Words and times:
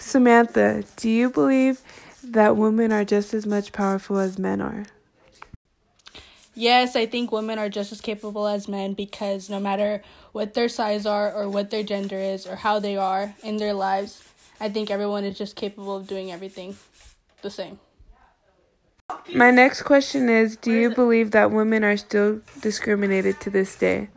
Samantha, 0.00 0.82
do 0.96 1.08
you 1.08 1.30
believe 1.30 1.80
that 2.24 2.56
women 2.56 2.90
are 2.90 3.04
just 3.04 3.34
as 3.34 3.46
much 3.46 3.72
powerful 3.72 4.18
as 4.18 4.38
men 4.38 4.60
are? 4.60 4.86
Yes, 6.54 6.96
I 6.96 7.06
think 7.06 7.30
women 7.30 7.58
are 7.58 7.68
just 7.68 7.92
as 7.92 8.00
capable 8.00 8.46
as 8.46 8.66
men 8.66 8.94
because 8.94 9.48
no 9.48 9.60
matter 9.60 10.02
what 10.32 10.54
their 10.54 10.68
size 10.68 11.06
are 11.06 11.32
or 11.32 11.48
what 11.48 11.70
their 11.70 11.82
gender 11.82 12.18
is 12.18 12.46
or 12.46 12.56
how 12.56 12.80
they 12.80 12.96
are 12.96 13.34
in 13.42 13.58
their 13.58 13.72
lives, 13.72 14.24
I 14.58 14.68
think 14.68 14.90
everyone 14.90 15.24
is 15.24 15.38
just 15.38 15.54
capable 15.54 15.96
of 15.96 16.06
doing 16.06 16.32
everything 16.32 16.76
the 17.42 17.50
same. 17.50 17.78
My 19.34 19.50
next 19.50 19.82
question 19.82 20.28
is 20.28 20.56
Do 20.56 20.72
you 20.72 20.90
believe 20.90 21.30
that 21.32 21.50
women 21.50 21.84
are 21.84 21.96
still 21.96 22.40
discriminated 22.60 23.40
to 23.40 23.50
this 23.50 23.76
day? 23.76 24.08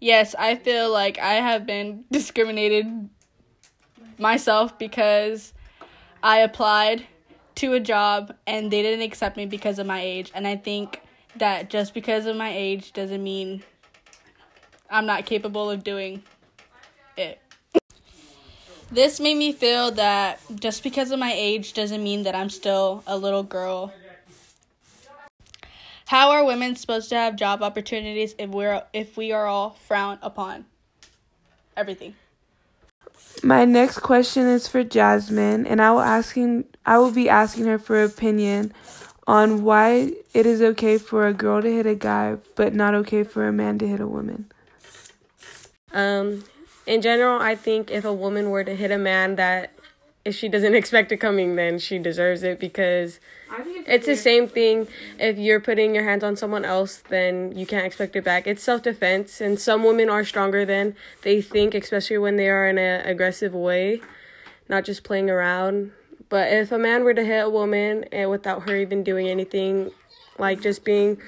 Yes, 0.00 0.34
I 0.38 0.56
feel 0.56 0.90
like 0.92 1.18
I 1.18 1.34
have 1.34 1.66
been 1.66 2.04
discriminated 2.10 3.08
myself 4.18 4.78
because 4.78 5.52
I 6.22 6.38
applied 6.38 7.06
to 7.56 7.74
a 7.74 7.80
job 7.80 8.34
and 8.46 8.70
they 8.70 8.82
didn't 8.82 9.02
accept 9.02 9.36
me 9.36 9.46
because 9.46 9.78
of 9.78 9.86
my 9.86 10.00
age. 10.00 10.32
And 10.34 10.46
I 10.46 10.56
think 10.56 11.00
that 11.36 11.70
just 11.70 11.94
because 11.94 12.26
of 12.26 12.36
my 12.36 12.50
age 12.50 12.92
doesn't 12.92 13.22
mean 13.22 13.62
I'm 14.90 15.06
not 15.06 15.26
capable 15.26 15.70
of 15.70 15.84
doing 15.84 16.22
it. 17.16 17.40
This 18.90 19.18
made 19.18 19.36
me 19.36 19.52
feel 19.52 19.90
that 19.92 20.40
just 20.54 20.82
because 20.82 21.10
of 21.10 21.18
my 21.18 21.32
age 21.34 21.72
doesn't 21.72 22.02
mean 22.02 22.22
that 22.24 22.34
I'm 22.34 22.50
still 22.50 23.02
a 23.06 23.16
little 23.16 23.42
girl. 23.42 23.92
How 26.06 26.30
are 26.30 26.44
women 26.44 26.76
supposed 26.76 27.08
to 27.08 27.16
have 27.16 27.34
job 27.34 27.62
opportunities 27.62 28.34
if 28.38 28.50
we're 28.50 28.82
if 28.92 29.16
we 29.16 29.32
are 29.32 29.46
all 29.46 29.70
frowned 29.86 30.20
upon? 30.22 30.66
Everything. 31.76 32.14
My 33.42 33.64
next 33.64 33.98
question 33.98 34.46
is 34.46 34.66
for 34.68 34.82
Jasmine, 34.82 35.66
and 35.66 35.82
I 35.82 35.90
will 35.92 36.00
asking 36.00 36.64
I 36.86 36.98
will 36.98 37.10
be 37.10 37.28
asking 37.28 37.66
her 37.66 37.78
for 37.78 38.02
opinion 38.02 38.72
on 39.26 39.64
why 39.64 40.12
it 40.34 40.46
is 40.46 40.60
okay 40.60 40.98
for 40.98 41.26
a 41.26 41.32
girl 41.32 41.62
to 41.62 41.70
hit 41.72 41.86
a 41.86 41.94
guy, 41.94 42.36
but 42.54 42.74
not 42.74 42.94
okay 42.94 43.24
for 43.24 43.46
a 43.46 43.52
man 43.52 43.78
to 43.78 43.88
hit 43.88 44.00
a 44.00 44.06
woman. 44.06 44.50
Um, 45.92 46.44
in 46.86 47.00
general, 47.00 47.40
I 47.40 47.54
think 47.54 47.90
if 47.90 48.04
a 48.04 48.12
woman 48.12 48.50
were 48.50 48.64
to 48.64 48.74
hit 48.74 48.90
a 48.90 48.98
man 48.98 49.36
that 49.36 49.72
if 50.24 50.34
she 50.34 50.48
doesn't 50.48 50.74
expect 50.82 51.12
it 51.12 51.18
coming, 51.18 51.56
then 51.56 51.78
she 51.78 51.98
deserves 51.98 52.42
it 52.42 52.58
because 52.58 53.20
it's, 53.58 53.88
it's 53.88 54.06
the 54.06 54.16
same 54.16 54.48
thing. 54.48 54.88
If 55.18 55.38
you're 55.38 55.60
putting 55.60 55.94
your 55.94 56.04
hands 56.04 56.24
on 56.24 56.36
someone 56.36 56.64
else, 56.64 57.02
then 57.08 57.56
you 57.56 57.66
can't 57.66 57.86
expect 57.86 58.16
it 58.16 58.24
back. 58.24 58.46
It's 58.46 58.62
self 58.62 58.82
defense, 58.82 59.40
and 59.40 59.58
some 59.58 59.84
women 59.84 60.08
are 60.08 60.24
stronger 60.24 60.64
than 60.64 60.96
they 61.22 61.40
think, 61.40 61.74
especially 61.74 62.18
when 62.18 62.36
they 62.36 62.48
are 62.48 62.66
in 62.66 62.78
an 62.78 63.06
aggressive 63.06 63.54
way, 63.54 64.00
not 64.68 64.84
just 64.84 65.04
playing 65.04 65.30
around. 65.30 65.92
But 66.28 66.52
if 66.52 66.72
a 66.72 66.78
man 66.78 67.04
were 67.04 67.14
to 67.14 67.24
hit 67.24 67.44
a 67.44 67.50
woman 67.50 68.04
and 68.10 68.30
without 68.30 68.68
her 68.68 68.76
even 68.76 69.04
doing 69.04 69.28
anything, 69.28 69.90
like 70.38 70.60
just 70.60 70.84
being 70.84 71.18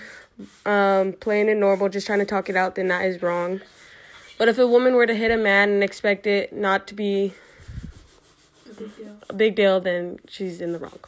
um, 0.64 1.12
playing 1.12 1.48
it 1.48 1.56
normal, 1.56 1.88
just 1.88 2.06
trying 2.06 2.18
to 2.18 2.24
talk 2.24 2.48
it 2.48 2.56
out, 2.56 2.74
then 2.74 2.88
that 2.88 3.04
is 3.04 3.22
wrong. 3.22 3.60
But 4.38 4.48
if 4.48 4.58
a 4.58 4.66
woman 4.66 4.94
were 4.94 5.06
to 5.06 5.14
hit 5.14 5.30
a 5.30 5.36
man 5.36 5.70
and 5.70 5.84
expect 5.84 6.26
it 6.26 6.52
not 6.52 6.86
to 6.88 6.94
be 6.94 7.34
big 8.76 8.96
deal, 8.96 9.16
a 9.28 9.32
big 9.32 9.54
deal 9.56 9.80
then 9.80 10.18
she's 10.28 10.60
in 10.60 10.72
the 10.72 10.78
wrong. 10.78 10.98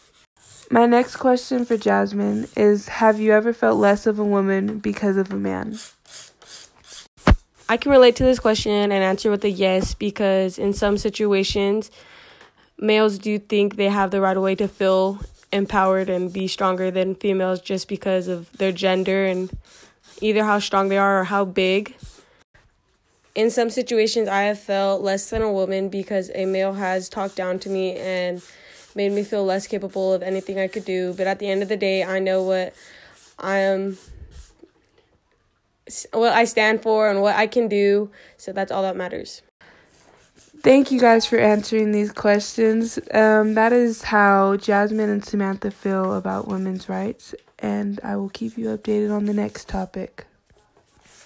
My 0.71 0.85
next 0.85 1.17
question 1.17 1.65
for 1.65 1.79
Jasmine 1.79 2.49
is 2.57 2.89
Have 2.89 3.19
you 3.19 3.33
ever 3.33 3.53
felt 3.53 3.79
less 3.79 4.07
of 4.07 4.19
a 4.19 4.25
woman 4.25 4.79
because 4.79 5.17
of 5.17 5.33
a 5.33 5.37
man? 5.37 5.79
I 7.71 7.77
can 7.77 7.91
relate 7.91 8.17
to 8.17 8.25
this 8.25 8.39
question 8.39 8.73
and 8.73 8.93
answer 8.93 9.31
with 9.31 9.45
a 9.45 9.51
yes 9.51 9.95
because 9.95 10.59
in 10.59 10.73
some 10.73 10.99
situations, 10.99 11.91
males 12.79 13.19
do 13.19 13.39
think 13.39 13.77
they 13.77 13.89
have 13.89 14.11
the 14.11 14.21
right 14.21 14.41
way 14.41 14.55
to 14.55 14.69
feel 14.69 15.21
empowered 15.53 16.11
and 16.11 16.33
be 16.33 16.49
stronger 16.49 16.91
than 16.91 17.15
females 17.15 17.61
just 17.61 17.89
because 17.89 18.29
of 18.29 18.51
their 18.53 18.73
gender 18.73 19.25
and 19.25 19.51
either 20.21 20.45
how 20.45 20.59
strong 20.59 20.89
they 20.89 20.99
are 20.99 21.21
or 21.21 21.25
how 21.25 21.45
big 21.45 21.95
in 23.39 23.51
some 23.53 23.71
situations, 23.71 24.27
I 24.27 24.43
have 24.43 24.59
felt 24.59 25.01
less 25.01 25.31
than 25.31 25.43
a 25.43 25.53
woman 25.53 25.91
because 25.91 26.29
a 26.35 26.45
male 26.45 26.73
has 26.73 27.09
talked 27.09 27.37
down 27.37 27.61
to 27.61 27.71
me 27.71 27.95
and 27.95 28.43
made 28.97 29.13
me 29.13 29.23
feel 29.23 29.45
less 29.45 29.69
capable 29.69 30.13
of 30.13 30.25
anything 30.25 30.59
I 30.59 30.67
could 30.67 30.85
do. 30.85 31.15
But 31.15 31.29
at 31.29 31.39
the 31.39 31.49
end 31.49 31.63
of 31.63 31.69
the 31.69 31.77
day, 31.77 32.03
I 32.03 32.19
know 32.19 32.43
what 32.43 32.75
I 33.39 33.59
am, 33.59 33.97
what 36.13 36.33
I 36.33 36.47
stand 36.47 36.83
for, 36.83 37.09
and 37.09 37.23
what 37.23 37.37
I 37.37 37.47
can 37.47 37.69
do. 37.69 38.11
So 38.39 38.53
that's 38.53 38.73
all 38.73 38.83
that 38.83 38.97
matters. 38.97 39.43
Thank 40.61 40.91
you 40.91 40.99
guys 40.99 41.25
for 41.25 41.39
answering 41.39 41.93
these 41.93 42.11
questions. 42.11 42.99
Um, 43.15 43.55
that 43.55 43.73
is 43.73 44.03
how 44.03 44.57
Jasmine 44.57 45.11
and 45.11 45.25
Samantha 45.25 45.71
feel 45.71 46.15
about 46.15 46.49
women's 46.49 46.89
rights, 46.89 47.37
and 47.61 48.01
I 48.03 48.17
will 48.17 48.31
keep 48.31 48.59
you 48.59 48.77
updated 48.77 49.15
on 49.15 49.27
the 49.27 49.33
next 49.33 49.69
topic. 49.69 50.27